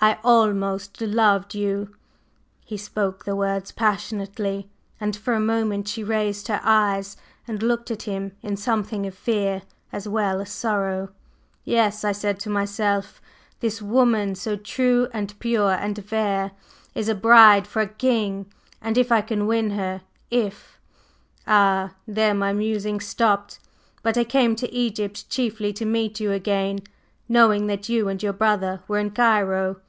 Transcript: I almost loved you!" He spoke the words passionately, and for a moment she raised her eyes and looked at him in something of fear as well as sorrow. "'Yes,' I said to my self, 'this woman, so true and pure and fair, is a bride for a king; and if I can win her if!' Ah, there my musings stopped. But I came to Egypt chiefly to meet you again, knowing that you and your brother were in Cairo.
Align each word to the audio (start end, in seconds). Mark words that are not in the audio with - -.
I 0.00 0.16
almost 0.22 1.00
loved 1.00 1.56
you!" 1.56 1.96
He 2.64 2.76
spoke 2.76 3.24
the 3.24 3.34
words 3.34 3.72
passionately, 3.72 4.68
and 5.00 5.16
for 5.16 5.34
a 5.34 5.40
moment 5.40 5.88
she 5.88 6.04
raised 6.04 6.46
her 6.46 6.60
eyes 6.62 7.16
and 7.48 7.64
looked 7.64 7.90
at 7.90 8.02
him 8.02 8.30
in 8.40 8.56
something 8.56 9.06
of 9.06 9.14
fear 9.16 9.62
as 9.90 10.06
well 10.06 10.40
as 10.40 10.50
sorrow. 10.52 11.08
"'Yes,' 11.64 12.04
I 12.04 12.12
said 12.12 12.38
to 12.38 12.48
my 12.48 12.64
self, 12.64 13.20
'this 13.58 13.82
woman, 13.82 14.36
so 14.36 14.54
true 14.54 15.08
and 15.12 15.36
pure 15.40 15.72
and 15.72 16.00
fair, 16.04 16.52
is 16.94 17.08
a 17.08 17.14
bride 17.16 17.66
for 17.66 17.82
a 17.82 17.88
king; 17.88 18.46
and 18.80 18.96
if 18.96 19.10
I 19.10 19.20
can 19.20 19.48
win 19.48 19.70
her 19.70 20.02
if!' 20.30 20.78
Ah, 21.44 21.94
there 22.06 22.34
my 22.34 22.52
musings 22.52 23.04
stopped. 23.06 23.58
But 24.04 24.16
I 24.16 24.22
came 24.22 24.54
to 24.56 24.72
Egypt 24.72 25.28
chiefly 25.28 25.72
to 25.72 25.84
meet 25.84 26.20
you 26.20 26.30
again, 26.30 26.82
knowing 27.28 27.66
that 27.66 27.88
you 27.88 28.06
and 28.08 28.22
your 28.22 28.32
brother 28.32 28.80
were 28.86 29.00
in 29.00 29.10
Cairo. 29.10 29.80